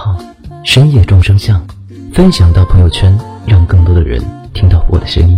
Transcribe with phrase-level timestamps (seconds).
[0.73, 1.61] 深夜众生相”，
[2.15, 3.13] 分享到朋友圈，
[3.45, 5.37] 让更多的人听到我的声音。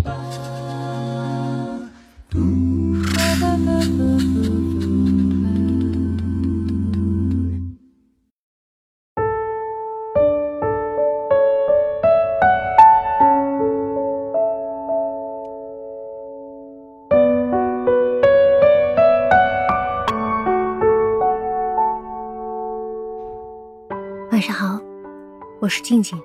[25.75, 26.21] 是静静。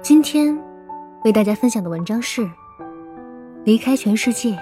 [0.00, 0.56] 今天
[1.24, 2.42] 为大家分享的文章是
[3.64, 4.56] 《离开全世界，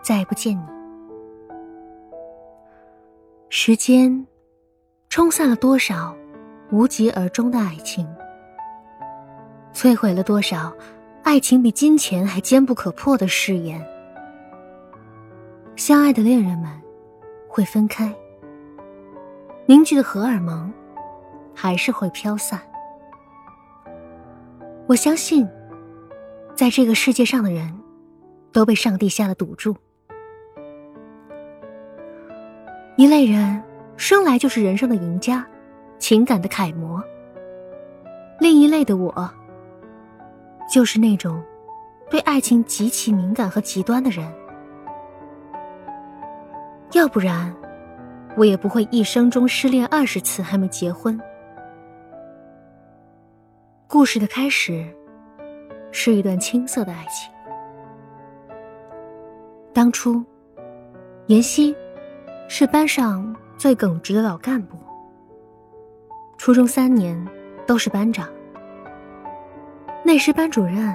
[0.00, 0.62] 再不见你》。
[3.50, 4.26] 时间
[5.10, 6.16] 冲散了多少
[6.70, 8.08] 无疾而终的爱情，
[9.74, 10.72] 摧毁了多少
[11.22, 13.78] 爱情比金钱还坚不可破的誓言。
[15.76, 16.70] 相爱的恋人们
[17.46, 18.10] 会分开，
[19.66, 20.72] 凝聚的荷尔蒙。
[21.58, 22.60] 还是会飘散。
[24.88, 25.48] 我相信，
[26.54, 27.76] 在这个世界上的人，
[28.52, 29.76] 都被上帝下了赌注。
[32.96, 33.60] 一类人
[33.96, 35.44] 生来就是人生的赢家，
[35.98, 37.00] 情感的楷模；
[38.38, 39.28] 另一类的我，
[40.72, 41.42] 就是那种
[42.08, 44.32] 对爱情极其敏感和极端的人。
[46.92, 47.52] 要不然，
[48.36, 51.20] 我也不会一生中失恋二十次还没结婚。
[53.88, 54.84] 故事的开始，
[55.92, 57.32] 是一段青涩的爱情。
[59.72, 60.24] 当初，
[61.26, 61.74] 妍希
[62.48, 64.76] 是班上最耿直的老干部，
[66.36, 67.16] 初中三年
[67.64, 68.28] 都是班长。
[70.04, 70.92] 那时班主任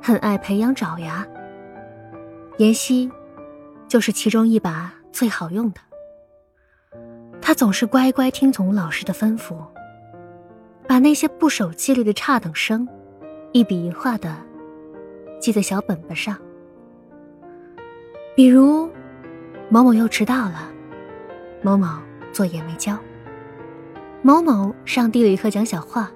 [0.00, 1.26] 很爱培养爪牙，
[2.58, 3.10] 妍希
[3.88, 5.80] 就是其中一把最好用的。
[7.40, 9.56] 他总是乖乖听从老师的吩咐。
[10.90, 12.88] 把那些不守纪律的差等生，
[13.52, 14.36] 一笔一画的
[15.38, 16.36] 记在小本本上。
[18.34, 18.90] 比如，
[19.68, 20.68] 某某又迟到了，
[21.62, 21.86] 某某
[22.32, 22.98] 作业没交，
[24.20, 26.10] 某某上地理课讲小话，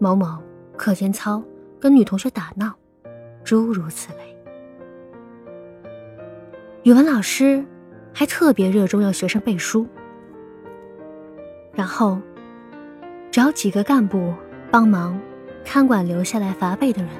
[0.00, 0.42] 某某
[0.76, 1.40] 课间操
[1.78, 2.74] 跟女同学打闹，
[3.44, 4.36] 诸如此类。
[6.82, 7.64] 语文老师
[8.12, 9.86] 还特别热衷要学生背书，
[11.72, 12.18] 然后。
[13.36, 14.32] 找几个干部
[14.70, 15.20] 帮忙
[15.62, 17.10] 看管留下来乏背的人。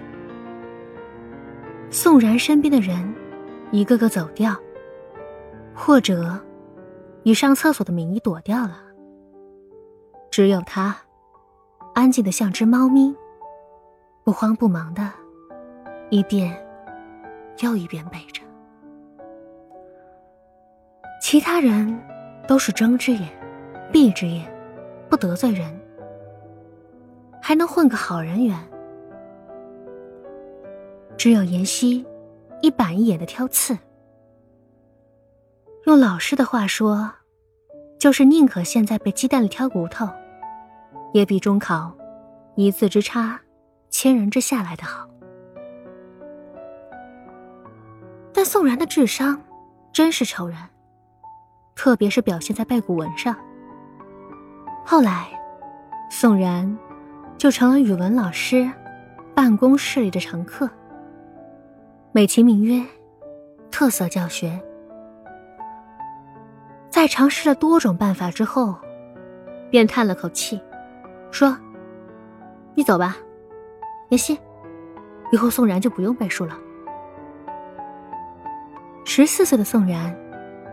[1.90, 3.14] 宋然身边的人
[3.70, 4.56] 一个个走掉，
[5.74, 6.40] 或者
[7.24, 8.80] 以上厕所的名义躲掉了。
[10.30, 10.96] 只有他，
[11.94, 13.14] 安静的像只猫咪，
[14.24, 15.12] 不慌不忙的，
[16.08, 16.56] 一遍
[17.60, 18.40] 又一遍背着。
[21.20, 21.94] 其他人
[22.48, 23.28] 都是睁只眼
[23.92, 24.50] 闭只眼，
[25.10, 25.78] 不得罪人。
[27.46, 28.58] 还能混个好人缘，
[31.16, 32.04] 只有妍希
[32.60, 33.78] 一板一眼的挑刺。
[35.84, 37.08] 用老师的话说，
[38.00, 40.08] 就是宁可现在被鸡蛋里挑骨头，
[41.12, 41.96] 也比中考
[42.56, 43.40] 一字之差、
[43.90, 45.08] 千人之下来的好。
[48.32, 49.40] 但宋然的智商
[49.92, 50.58] 真是超人，
[51.76, 53.36] 特别是表现在背古文上。
[54.84, 55.28] 后来，
[56.10, 56.76] 宋然。
[57.38, 58.70] 就成了语文老师
[59.34, 60.68] 办公室里的常客，
[62.12, 62.82] 美其名曰
[63.70, 64.58] 特色教学。
[66.88, 68.74] 在尝试了多种办法之后，
[69.70, 70.58] 便叹了口气，
[71.30, 71.54] 说
[72.74, 73.16] ：“你走吧，
[74.08, 74.38] 妍希，
[75.30, 76.58] 以后宋然就不用背书了。”
[79.04, 80.16] 十四岁的宋然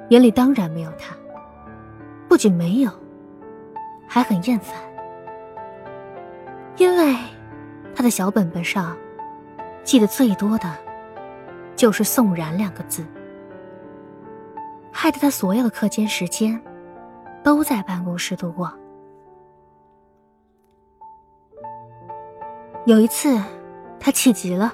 [0.10, 1.14] 眼里当然没有他，
[2.30, 2.90] 不仅没有，
[4.08, 4.93] 还很厌烦。
[6.78, 7.16] 因为
[7.96, 8.98] 他的小本本上
[9.84, 10.76] 记得最多的，
[11.76, 13.06] 就是“宋然”两个字，
[14.92, 16.60] 害得他所有的课间时间
[17.44, 18.74] 都在办公室度过。
[22.86, 23.40] 有一次，
[24.00, 24.74] 他气急了，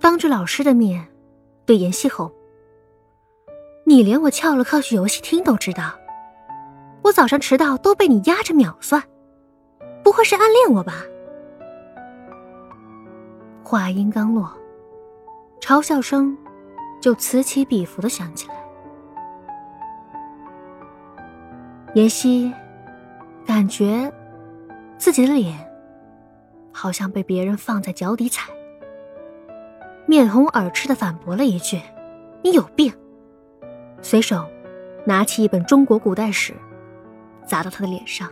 [0.00, 1.06] 当着老师的面
[1.64, 2.32] 对妍希吼
[3.86, 5.92] ：“你连我翘了课去游戏厅都知道，
[7.02, 9.02] 我早上迟到都被你压着秒算。”
[10.10, 11.04] 不会是暗恋我吧？
[13.62, 14.52] 话音刚落，
[15.60, 16.36] 嘲笑声
[17.00, 18.54] 就此起彼伏的响起来。
[21.94, 22.52] 妍希
[23.46, 24.12] 感觉
[24.98, 25.56] 自己的脸
[26.72, 28.50] 好像被别人放在脚底踩，
[30.06, 31.80] 面红耳赤的反驳了一句
[32.42, 32.92] ：“你有病！”
[34.02, 34.44] 随手
[35.04, 36.52] 拿起一本中国古代史，
[37.46, 38.28] 砸到他的脸上。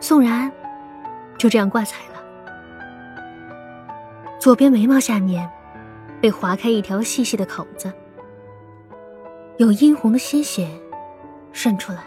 [0.00, 0.50] 宋然
[1.38, 2.14] 就这样挂彩了，
[4.40, 5.48] 左边眉毛下面
[6.20, 7.92] 被划开一条细细的口子。
[9.58, 10.68] 有殷红的鲜血
[11.52, 11.98] 渗出来，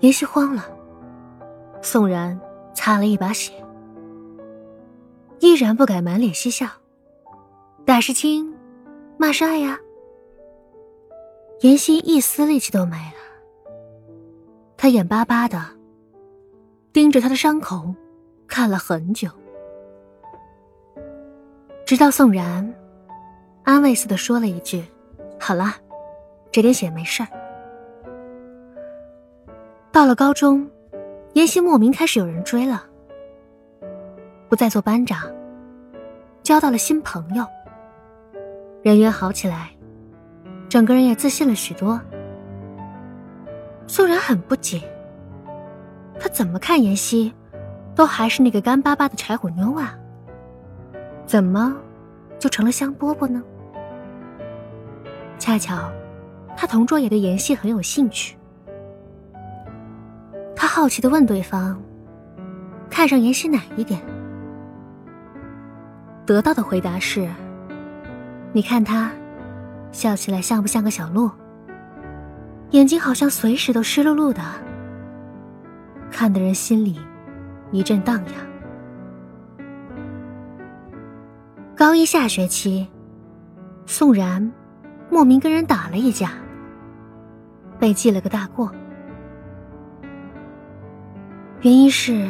[0.00, 0.64] 妍希慌了。
[1.82, 2.38] 宋然
[2.74, 3.52] 擦了一把血，
[5.40, 6.66] 依然不敢满脸嬉笑。
[7.84, 8.54] 打是亲，
[9.18, 9.78] 骂是爱呀。
[11.60, 13.72] 妍希一丝力气都没了，
[14.76, 15.62] 他眼巴巴的
[16.92, 17.94] 盯着他的伤口
[18.48, 19.28] 看了很久，
[21.86, 22.74] 直到宋然
[23.62, 24.84] 安慰似的说了一句
[25.38, 25.74] ：“好了。”
[26.52, 27.28] 这点血没事儿。
[29.92, 30.68] 到了高中，
[31.34, 32.84] 妍希莫名开始有人追了，
[34.48, 35.30] 不再做班长，
[36.42, 37.46] 交到了新朋友，
[38.82, 39.70] 人缘好起来，
[40.68, 42.00] 整个人也自信了许多。
[43.86, 44.82] 宋然很不解，
[46.20, 47.32] 他怎么看妍希，
[47.94, 49.98] 都还是那个干巴巴的柴火妞啊，
[51.26, 51.74] 怎么
[52.38, 53.42] 就成了香饽饽呢？
[55.38, 55.90] 恰巧。
[56.56, 58.36] 他同桌也对妍希很有兴趣，
[60.54, 61.80] 他好奇的问对方
[62.90, 63.98] ：“看上妍希哪一点？”
[66.26, 67.26] 得到的回答是
[68.52, 69.10] ：“你看他，
[69.90, 71.30] 笑起来像不像个小鹿？
[72.72, 74.42] 眼睛好像随时都湿漉漉的，
[76.10, 76.98] 看得人心里
[77.70, 78.34] 一阵荡漾。”
[81.76, 82.86] 高一下学期，
[83.86, 84.52] 宋然
[85.08, 86.32] 莫名跟人打了一架。
[87.78, 88.70] 被记了个大过，
[91.62, 92.28] 原因是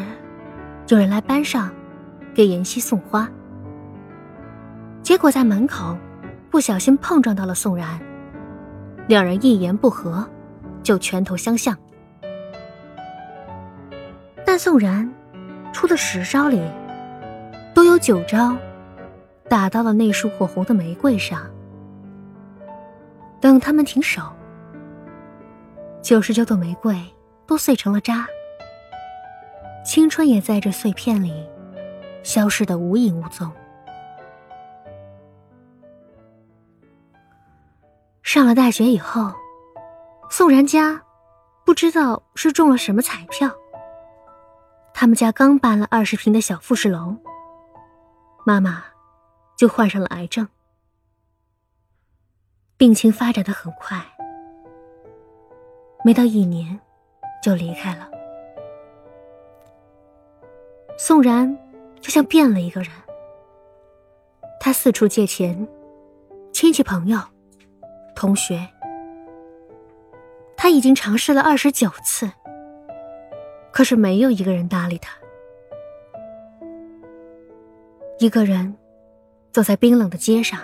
[0.86, 1.68] 有人来班上
[2.32, 3.28] 给妍希送花，
[5.02, 5.98] 结果在门口
[6.48, 8.00] 不小心碰撞到了宋然，
[9.08, 10.24] 两人一言不合
[10.84, 11.76] 就拳头相向，
[14.52, 15.08] 但宋然
[15.72, 16.60] 出的十招里
[17.72, 18.56] 都有九招
[19.48, 21.48] 打到了那束火红的玫瑰上，
[23.40, 24.20] 等他们停手。
[26.02, 27.00] 九十九朵玫瑰
[27.46, 28.26] 都碎成了渣，
[29.86, 31.48] 青春也在这碎片里
[32.24, 33.48] 消失的无影无踪。
[38.24, 39.32] 上了大学以后，
[40.28, 41.00] 宋然家
[41.64, 43.48] 不知道是中了什么彩票，
[44.92, 47.16] 他们家刚搬了二十平的小复式楼，
[48.44, 48.84] 妈妈
[49.56, 50.46] 就患上了癌症，
[52.76, 54.04] 病情发展的很快。
[56.04, 56.78] 没到一年，
[57.42, 58.10] 就离开了。
[60.98, 61.58] 宋然
[62.00, 62.92] 就像变了一个人，
[64.58, 65.66] 他四处借钱，
[66.52, 67.18] 亲戚朋友、
[68.14, 68.68] 同学，
[70.56, 72.30] 他已经尝试了二十九次，
[73.72, 75.16] 可是没有一个人搭理他。
[78.18, 78.76] 一个人
[79.52, 80.60] 走在冰冷的街上，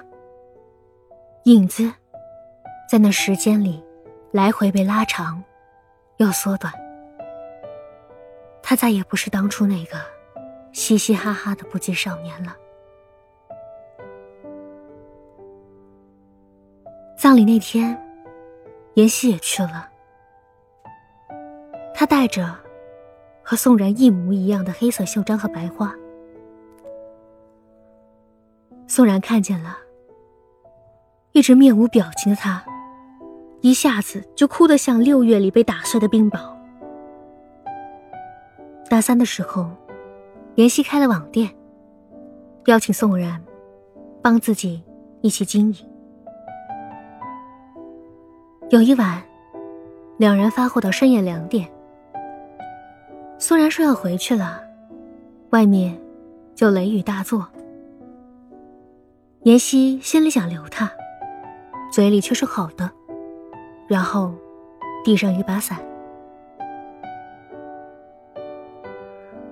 [1.45, 1.93] 影子
[2.91, 3.83] 在那时间里。
[4.33, 5.43] 来回被拉长，
[6.19, 6.71] 又缩短。
[8.63, 9.97] 他再也不是当初那个
[10.73, 12.55] 嘻嘻哈哈的不羁少年了。
[17.17, 17.99] 葬礼那天，
[18.95, 19.89] 妍希也去了。
[21.95, 22.55] 他带着
[23.49, 25.95] 和宋然一模一样的黑色袖章和白花。
[28.89, 29.77] 宋然看见了，
[31.31, 32.65] 一直面无表情的他。
[33.61, 36.41] 一下子就哭得像六月里被打碎的冰雹。
[38.91, 39.71] 大三的时候，
[40.57, 41.49] 妍希开了网店，
[42.65, 43.41] 邀请宋然
[44.21, 44.83] 帮自己
[45.21, 45.89] 一起经营。
[48.71, 49.23] 有一晚，
[50.17, 51.69] 两人发货到深夜两点，
[53.39, 54.63] 苏然说要回去了，
[55.51, 56.01] 外面
[56.55, 57.47] 就雷雨大作。
[59.43, 60.91] 妍希心里想留他，
[61.93, 62.91] 嘴里却说好的。
[63.87, 64.35] 然后，
[65.05, 65.79] 递上一把伞。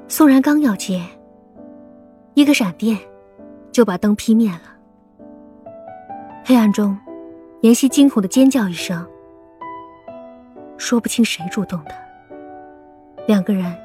[0.09, 1.03] 宋然刚要接，
[2.33, 2.99] 一个闪电
[3.71, 4.63] 就把灯劈灭了。
[6.45, 6.99] 黑暗中，
[7.61, 9.07] 妍希惊恐的尖叫一声，
[10.77, 11.95] 说不清谁主动的，
[13.27, 13.77] 两个人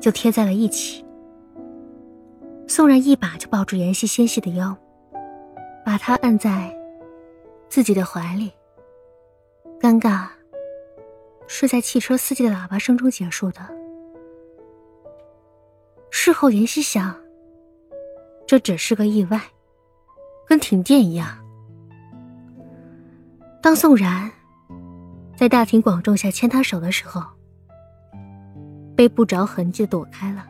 [0.00, 1.04] 就贴在了一起。
[2.66, 4.76] 宋然一把就抱住妍希纤细的腰，
[5.84, 6.74] 把她按在
[7.68, 8.52] 自己的怀里。
[9.80, 10.26] 尴尬
[11.46, 13.60] 是在汽车司机的喇叭声中结束的。
[16.10, 17.14] 事后，妍希想，
[18.46, 19.40] 这只是个意外，
[20.46, 21.38] 跟停电一样。
[23.62, 24.30] 当宋然
[25.36, 27.22] 在大庭广众下牵她手的时候，
[28.98, 30.44] 被不着痕迹躲开了。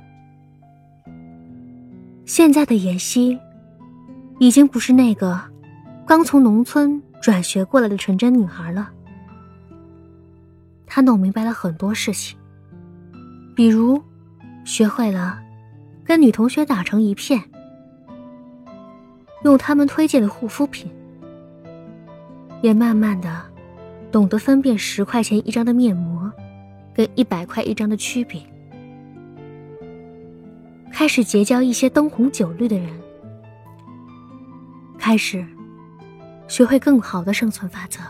[2.24, 3.38] 现在的妍希，
[4.38, 5.38] 已经不是那个
[6.06, 8.88] 刚从农村转学过来的纯真女孩了。
[10.86, 12.38] 她弄明白了很多事情，
[13.54, 14.02] 比如，
[14.64, 15.38] 学会了
[16.02, 17.38] 跟女同学打成一片，
[19.44, 20.90] 用他们推荐的护肤品，
[22.62, 23.42] 也慢慢的
[24.10, 26.32] 懂得分辨十块钱一张的面膜，
[26.98, 28.42] 跟一百块一张的区别。
[30.90, 32.90] 开始结交一些灯红酒绿的人，
[34.98, 35.46] 开始
[36.48, 38.00] 学会更好的生存法则。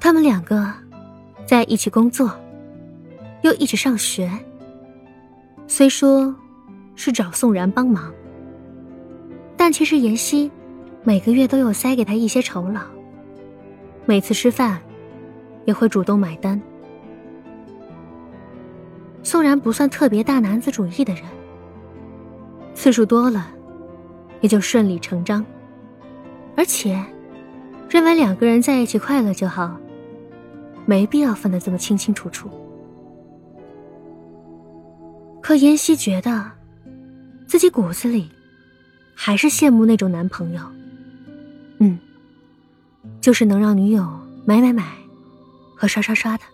[0.00, 0.72] 他们两个
[1.44, 2.34] 在一起工作，
[3.42, 4.30] 又一起上学。
[5.66, 6.34] 虽说
[6.94, 8.10] 是找宋然帮忙，
[9.58, 10.50] 但其实妍希
[11.04, 12.80] 每个月都有塞给他一些酬劳，
[14.06, 14.80] 每次吃饭
[15.66, 16.58] 也会主动买单。
[19.22, 21.24] 宋然不算特别大男子主义的人，
[22.74, 23.50] 次数多了，
[24.40, 25.44] 也就顺理成章。
[26.56, 27.04] 而且，
[27.90, 29.76] 认为两个人在一起快乐就好，
[30.86, 32.48] 没必要分得这么清清楚楚。
[35.42, 36.52] 可妍希觉得，
[37.46, 38.30] 自己骨子里，
[39.14, 40.60] 还是羡慕那种男朋友。
[41.78, 41.98] 嗯，
[43.20, 44.08] 就是能让女友
[44.44, 44.84] 买买买，
[45.76, 46.44] 和刷刷刷的。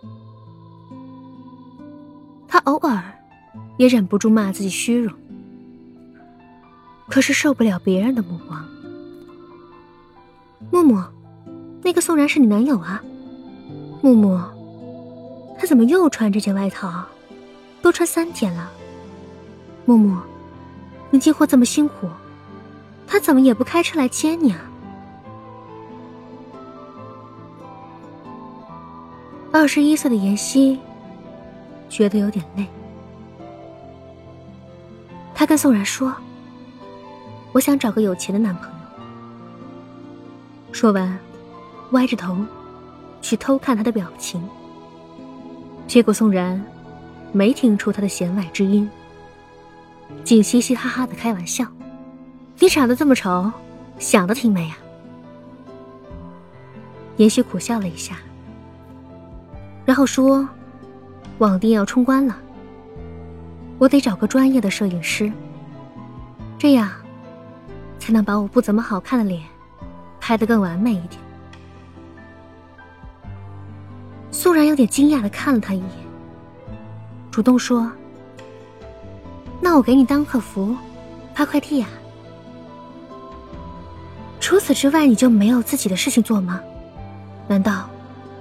[2.49, 3.03] 他偶尔
[3.79, 5.15] 也忍不住骂自己虚荣，
[7.09, 8.63] 可是受不了别人的目光。
[10.71, 11.03] 木木，
[11.83, 13.03] 那个宋然是你男友啊？
[14.03, 14.39] 木木，
[15.59, 17.05] 他怎么又穿这件外套？
[17.81, 18.71] 都穿三天了。
[19.85, 20.17] 木木，
[21.11, 22.09] 你进货这么辛苦，
[23.07, 24.71] 他怎么也不开车来接你啊？
[29.53, 30.81] 二十一岁的妍希。
[31.89, 32.67] 觉得有点累，
[35.35, 36.11] 她跟宋然说
[37.53, 38.75] ：“我想找个有钱的男朋友。”
[40.73, 41.19] 说完，
[41.91, 42.35] 歪着头
[43.21, 44.43] 去偷看他的表情。
[45.87, 46.65] 结果宋然
[47.31, 48.89] 没听出他的弦外之音，
[50.25, 51.67] 仅嘻嘻哈哈的开玩笑
[52.59, 53.53] ：“你长得这么丑，
[53.99, 54.79] 想的挺美啊。”
[57.19, 58.17] 妍希苦笑了一下，
[59.85, 60.49] 然后说。
[61.39, 62.37] 网店要冲关了，
[63.79, 65.33] 我得找个专业的摄影师，
[66.57, 66.89] 这样
[67.99, 69.43] 才能把我不怎么好看的脸
[70.21, 71.21] 拍得更完美一点。
[74.31, 75.89] 苏然有点惊讶的看了他一眼，
[77.29, 77.91] 主动说
[79.61, 80.77] ：“那我给你当客服，
[81.35, 81.89] 发快递呀。
[84.39, 86.61] 除此之外，你就没有自己的事情做吗？
[87.49, 87.89] 难道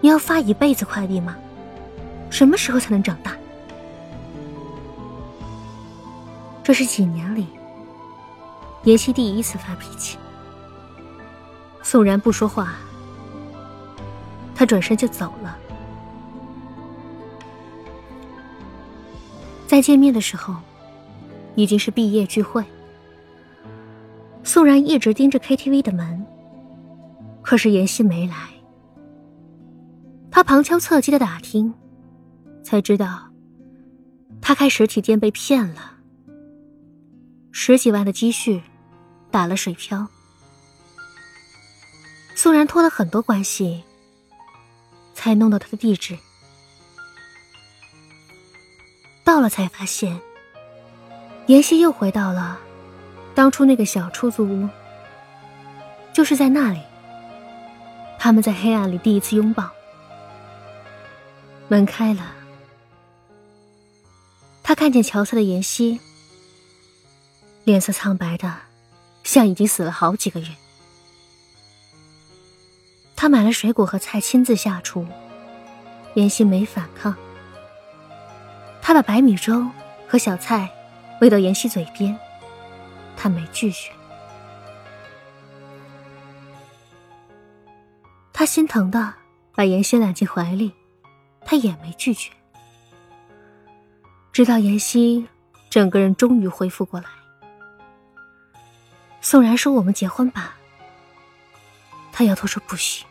[0.01, 1.37] 你要发一辈子快递吗？”
[2.29, 3.35] 什么时候才能长大？
[6.63, 7.47] 这是几年里，
[8.83, 10.17] 妍希第一次发脾气。
[11.83, 12.75] 宋然不说话，
[14.55, 15.57] 他转身就走了。
[19.67, 20.55] 再见面的时候，
[21.55, 22.63] 已经是毕业聚会。
[24.43, 26.25] 宋然一直盯着 KTV 的门，
[27.41, 28.35] 可是妍希没来。
[30.41, 31.71] 他旁敲侧击的打听。
[32.63, 33.29] 才知道，
[34.41, 35.97] 他开实体店被骗了，
[37.51, 38.59] 十几万的积蓄
[39.29, 40.07] 打了水漂。
[42.33, 43.83] 宋然托了很多关系，
[45.13, 46.17] 才弄到他的地址。
[49.23, 50.19] 到了才发现，
[51.45, 52.57] 妍希又回到了
[53.35, 54.67] 当初那个小出租屋，
[56.11, 56.79] 就是在那里，
[58.17, 59.69] 他们在黑暗里第一次拥抱。
[61.71, 62.35] 门开了。
[64.61, 66.01] 他看见憔悴的妍希，
[67.63, 68.53] 脸色苍白的，
[69.23, 70.47] 像已经死了好几个月。
[73.15, 75.07] 他买了水果和菜，亲自下厨。
[76.15, 77.15] 妍希没反抗。
[78.81, 79.65] 他把白米粥
[80.09, 80.69] 和小菜
[81.21, 82.19] 喂到妍希嘴边，
[83.15, 83.89] 他没拒绝。
[88.33, 89.13] 他心疼的
[89.55, 90.73] 把妍希揽进怀里，
[91.45, 92.31] 他也没拒绝。
[94.31, 95.27] 直到妍希
[95.69, 97.09] 整个人终于恢复过来，
[99.19, 100.57] 宋然说：“我们结婚吧。”
[102.11, 103.05] 他摇头说：“不许。”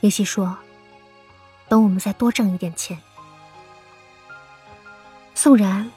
[0.00, 0.56] 妍希说
[1.68, 2.98] ：“等我们再多挣一点钱。”
[5.34, 5.90] 宋然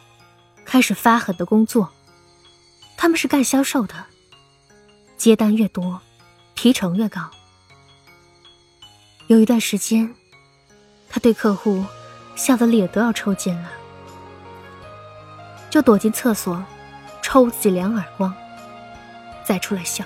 [0.65, 1.91] 开始发狠的工作，
[2.95, 4.05] 他们是干销售的，
[5.17, 6.01] 接单越多，
[6.55, 7.29] 提成越高。
[9.27, 10.15] 有一段时间，
[11.09, 11.83] 他对客户
[12.35, 13.69] 笑得脸都要抽筋了，
[15.69, 16.63] 就躲进厕所
[17.21, 18.33] 抽自己两耳光，
[19.43, 20.05] 再出来笑。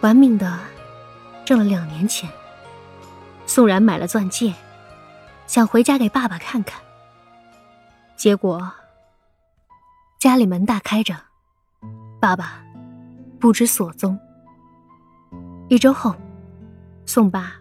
[0.00, 0.58] 玩命的
[1.44, 2.30] 挣了两年钱，
[3.46, 4.52] 宋然买了钻戒。
[5.46, 6.80] 想回家给爸爸看看，
[8.16, 8.72] 结果
[10.18, 11.14] 家里门大开着，
[12.18, 12.62] 爸爸
[13.38, 14.18] 不知所踪。
[15.68, 16.14] 一周后，
[17.04, 17.56] 宋爸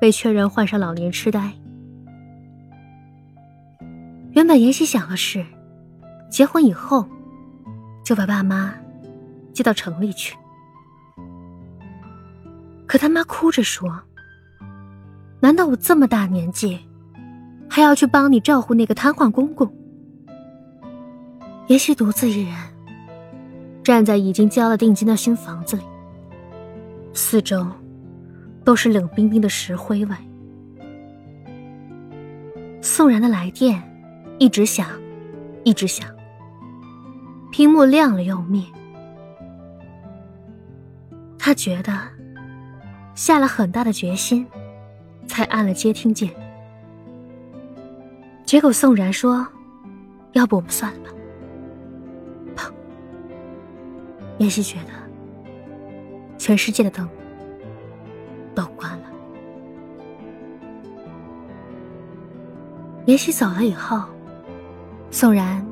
[0.00, 1.52] 被确认患上老年痴呆。
[4.32, 5.44] 原本妍希想的是，
[6.30, 7.06] 结婚以后
[8.04, 8.74] 就把爸妈
[9.52, 10.36] 接到城里去，
[12.86, 14.02] 可他妈哭着说
[15.40, 16.78] ：“难道我这么大年纪？”
[17.68, 19.70] 还要去帮你照顾那个瘫痪公公。
[21.66, 22.54] 妍希独自一人
[23.82, 25.82] 站在已经交了定金的新房子里，
[27.12, 27.66] 四周
[28.66, 30.16] 都是冷冰冰的石灰味。
[32.82, 33.80] 宋然的来电
[34.38, 34.88] 一直响，
[35.62, 36.08] 一直响，
[37.52, 38.64] 屏幕亮了又灭。
[41.38, 41.96] 他觉得
[43.14, 44.44] 下了很大的决心，
[45.28, 46.28] 才按了接听键。
[48.44, 49.46] 结果宋然说
[50.34, 51.10] ：“要不我们算了吧。”
[52.56, 52.72] 砰！
[54.38, 54.90] 妍希觉得
[56.36, 57.08] 全世界的灯
[58.56, 59.04] 都关了。
[63.04, 64.02] 妍希走了以后，
[65.12, 65.64] 宋然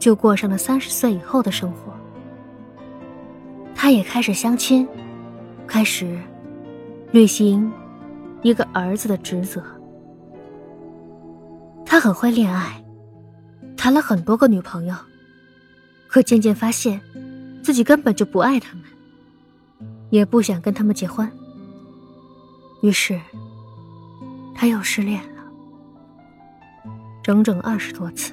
[0.00, 1.94] 就过上了三十岁以后的生活。
[3.72, 4.88] 他也开始相亲，
[5.66, 6.18] 开始
[7.12, 7.70] 履行
[8.42, 9.62] 一个儿子的职责。
[11.84, 12.82] 他很会恋爱，
[13.76, 14.96] 谈了很多个女朋友，
[16.08, 17.00] 可渐渐发现，
[17.62, 18.84] 自己根本就不爱他们，
[20.10, 21.30] 也不想跟他们结婚。
[22.86, 23.20] 于是，
[24.54, 25.42] 他又失恋了，
[27.20, 28.32] 整整二十多次。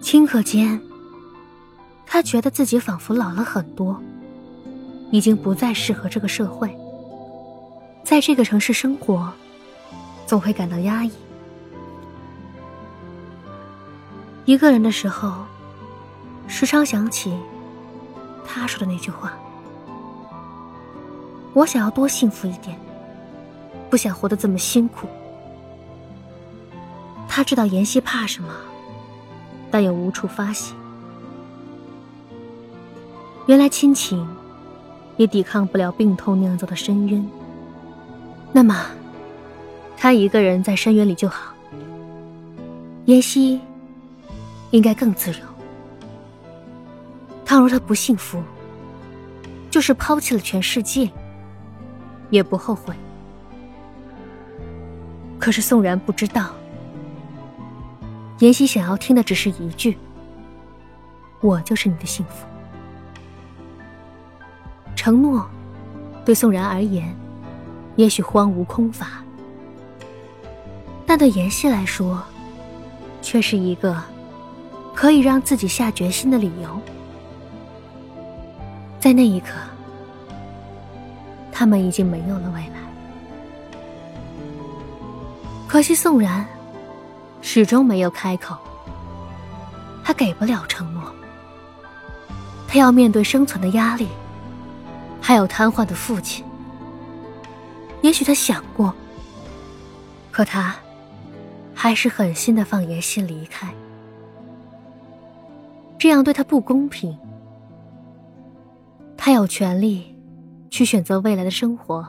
[0.00, 0.80] 顷刻间，
[2.06, 4.00] 他觉得自己仿佛老了很多，
[5.10, 6.72] 已经不再适合这个社会，
[8.04, 9.32] 在这个城市生活。
[10.24, 11.10] 总会感到压抑。
[14.44, 15.46] 一个人的时候，
[16.46, 17.34] 时常想起
[18.46, 19.32] 他说的那句话
[21.58, 22.78] ：“我想要多幸福一点，
[23.90, 25.08] 不想活得这么辛苦。”
[27.28, 28.48] 他知道妍希怕什么，
[29.68, 30.72] 但又无处发泄。
[33.46, 34.24] 原来亲情
[35.16, 37.28] 也抵抗不了病痛酿造的深渊。
[38.52, 38.86] 那么。
[40.00, 41.52] 他一个人在深渊里就好，
[43.06, 43.60] 妍希
[44.70, 45.38] 应该更自由。
[47.44, 48.40] 倘若他不幸福，
[49.72, 51.10] 就是抛弃了全世界，
[52.30, 52.94] 也不后悔。
[55.38, 56.50] 可是宋然不知道，
[58.40, 59.96] 妍希想要听的只是一句
[61.40, 62.46] ：“我就是你的幸福。”
[64.96, 65.48] 承诺
[66.24, 67.14] 对宋然而言，
[67.96, 69.22] 也许荒芜空乏。
[71.06, 72.22] 但对妍希来说，
[73.22, 74.02] 却是一个
[74.94, 76.80] 可以让自己下决心的理由。
[78.98, 79.54] 在那一刻，
[81.58, 82.78] 他们已经没有了未来。
[85.66, 86.46] 可惜宋然
[87.42, 88.56] 始终没有开口，
[90.04, 91.02] 他给不了承诺。
[92.68, 94.06] 他要面对生存的压力，
[95.20, 96.44] 还有瘫痪的父亲。
[98.02, 98.94] 也许他想过，
[100.30, 100.76] 可他。
[101.74, 103.72] 还是狠心的放妍希离开，
[105.96, 107.16] 这样对他不公平。
[109.16, 110.12] 他有权利
[110.70, 112.06] 去选择未来的生活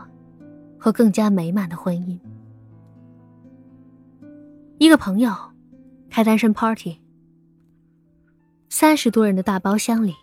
[0.77, 2.19] 和更加美满的婚姻。
[4.77, 5.33] 一个朋友
[6.09, 6.99] 开单身 party，
[8.69, 10.15] 三十多人的大包厢里，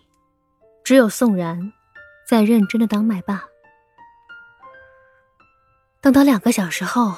[0.83, 1.71] 只有宋然
[2.27, 3.43] 在认真的当麦霸。
[6.01, 7.13] 等到两个小时后。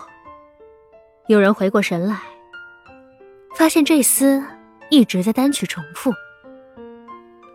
[1.28, 2.20] 有人回过神来，
[3.54, 4.44] 发现这厮
[4.90, 6.12] 一直在单曲重复。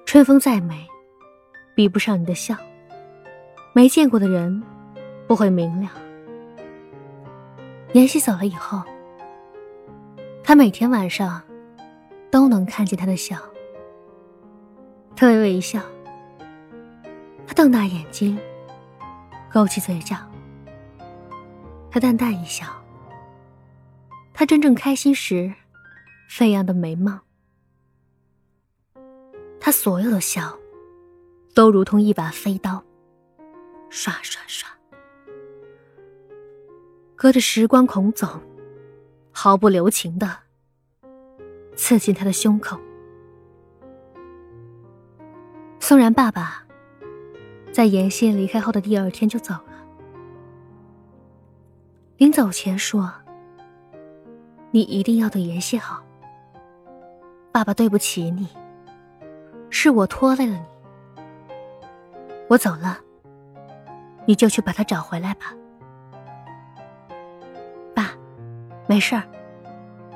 [0.06, 0.86] 春风再美，
[1.74, 2.56] 比不上你的笑。
[3.76, 4.62] 没见过的人
[5.26, 5.90] 不会明了。
[7.92, 8.80] 妍希走了以后，
[10.44, 11.42] 他每天晚上
[12.30, 13.36] 都能看见他的笑。
[15.16, 15.80] 他微微一笑，
[17.48, 18.38] 他瞪大眼睛，
[19.52, 20.16] 勾起嘴角。
[21.90, 22.66] 他淡淡一笑，
[24.32, 25.52] 他真正开心时
[26.28, 27.18] 飞扬的眉毛。
[29.58, 30.56] 他所有的笑，
[31.54, 32.84] 都如同一把飞刀，
[33.96, 34.68] 刷刷刷，
[37.14, 38.28] 隔着时光孔总，
[39.30, 40.28] 毫不留情的
[41.76, 42.76] 刺进他的胸口。
[45.78, 46.66] 宋然爸爸
[47.72, 49.86] 在妍希离开后的第二天就走了。
[52.16, 53.12] 临走前说
[54.72, 56.04] ：“你一定要对妍希好。
[57.52, 58.48] 爸爸对不起你，
[59.70, 60.64] 是我拖累了你。
[62.48, 62.98] 我走了，
[64.26, 65.54] 你就去把他找回来吧。”
[67.94, 68.10] 爸，
[68.86, 69.22] 没事儿，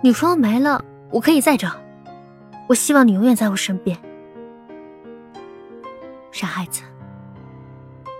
[0.03, 1.71] 你说没了，我可以再找。
[2.69, 3.99] 我希望你永远在我身边。
[6.31, 6.83] 傻孩子，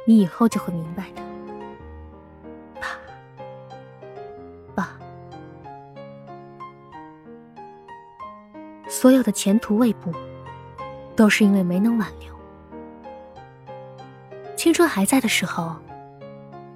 [0.07, 1.23] 你以后就会明白的。
[2.81, 2.89] 爸，
[4.75, 4.99] 爸，
[8.89, 10.11] 所有的前途未卜，
[11.15, 12.38] 都是因为没能挽留。
[14.59, 15.77] 青春还在的时候，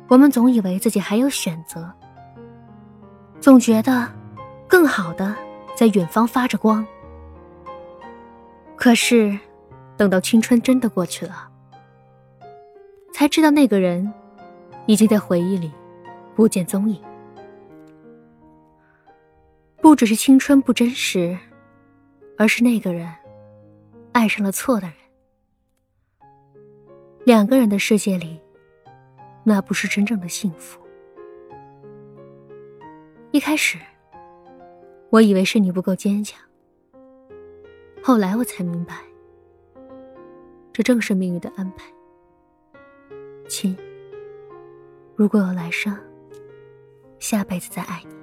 [0.06, 1.92] 我们总以为自己还有选择，
[3.40, 4.08] 总觉得
[4.68, 5.34] 更好的
[5.76, 6.86] 在远方发着光。
[8.76, 9.36] 可是。
[9.94, 11.48] 等到青春真的过去了，
[13.12, 14.12] 才知道那个人
[14.86, 15.70] 已经在回忆里
[16.34, 17.00] 不见踪影。
[19.80, 21.38] 不只是青春不真实，
[22.36, 23.14] 而是那个人
[24.12, 24.96] 爱上了错的人。
[27.24, 28.40] 两个人的世界里，
[29.44, 30.80] 那不是真正的幸福。
[33.30, 33.78] 一开始，
[35.08, 36.40] 我以为是你不够坚强，
[38.02, 38.96] 后来我才明白。
[40.72, 41.84] 这正是命运的安排，
[43.48, 43.76] 亲。
[45.14, 45.96] 如果有来生，
[47.20, 48.14] 下辈子再爱你。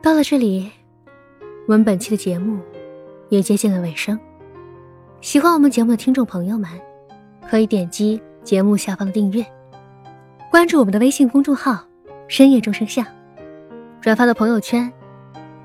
[0.00, 0.70] 到了这里，
[1.66, 2.60] 我们本期的节目
[3.32, 4.18] 也接近了尾声。
[5.22, 6.68] 喜欢我们节目的听众朋友们，
[7.48, 9.42] 可以点击节目下方的订阅，
[10.50, 11.82] 关注我们的微信公众号
[12.28, 13.02] “深夜众生相”，
[14.02, 14.92] 转发到朋友圈，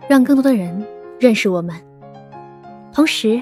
[0.08, 0.82] 让更多的人
[1.19, 1.75] 认识我们。
[2.93, 3.41] 同时，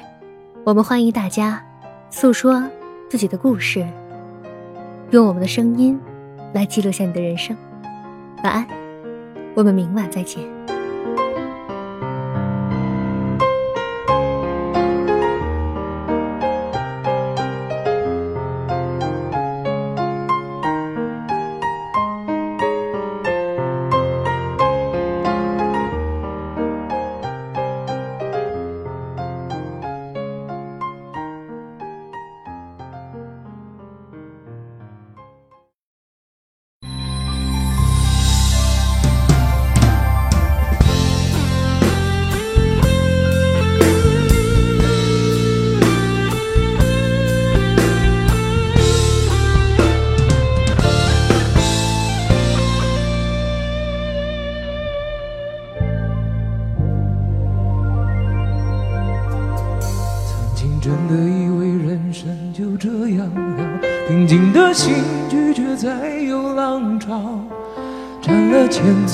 [0.63, 1.63] 我们欢迎大家
[2.09, 2.67] 诉说
[3.07, 3.85] 自己的故事，
[5.11, 5.99] 用我们的声音
[6.51, 7.55] 来记录下你的人生。
[8.43, 8.67] 晚安，
[9.53, 10.43] 我们明晚再见。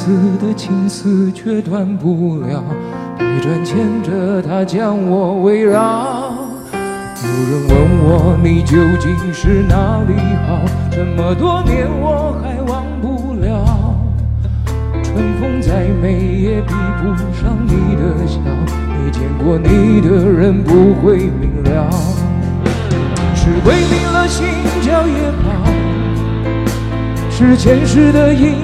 [0.01, 0.09] 次
[0.41, 2.63] 的情丝却断不了，
[3.19, 6.33] 百转千折它将我围绕。
[7.21, 10.15] 有人问我你究竟是哪里
[10.47, 10.57] 好，
[10.89, 13.95] 这么多年我还忘不了。
[15.03, 18.39] 春风再美也比不上你的笑，
[18.89, 21.91] 没见过你的人不会明了。
[23.35, 24.47] 是鬼迷了心
[24.81, 25.69] 窍也好，
[27.29, 28.63] 是前世的因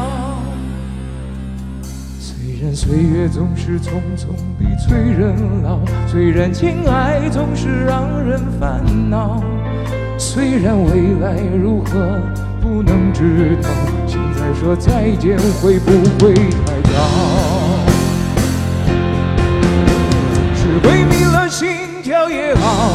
[2.71, 9.43] 虽然岁月总是匆匆地催人老，虽然情爱总是让人烦恼，
[10.17, 12.19] 虽然未来如何
[12.61, 13.69] 不能知道，
[14.07, 15.91] 现在说再见会不
[16.23, 16.99] 会太早？
[20.55, 21.67] 是鬼迷了心
[22.01, 22.89] 跳也好，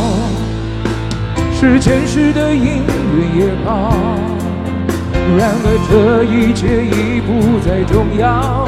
[1.52, 3.94] 是前世的因缘也好，
[5.36, 8.66] 然而这一切已不再重要。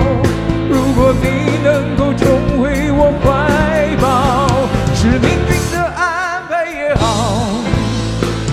[0.98, 2.26] 如果你能够重
[2.58, 4.48] 回我怀抱，
[4.96, 7.54] 是命运的安排也好，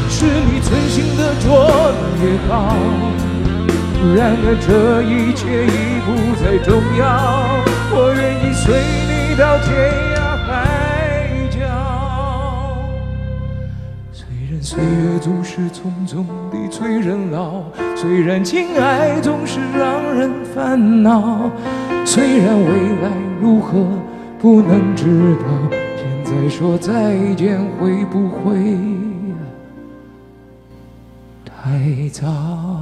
[0.08, 1.50] 是你存心的捉
[1.90, 2.78] 弄也好。
[4.16, 7.04] 然而这一切已不再重要，
[7.92, 8.64] 我愿意随
[9.10, 9.74] 你到天
[10.14, 11.58] 涯海角。
[14.14, 17.64] 虽然岁月总是匆匆地催人老，
[17.96, 21.50] 虽然情爱总是让人烦恼，
[22.06, 23.84] 虽然未来如何
[24.40, 25.46] 不能知道，
[25.98, 28.78] 现在说再见会不会
[31.44, 32.75] 太早？